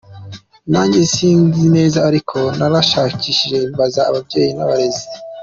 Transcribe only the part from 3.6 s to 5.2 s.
mbaza ababyeyi n’abarezi.